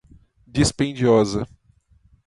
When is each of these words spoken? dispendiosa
dispendiosa 0.47 1.47